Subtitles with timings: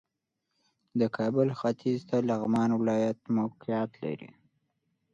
[0.99, 4.31] د کابل ختیځ ته لغمان ولایت موقعیت لري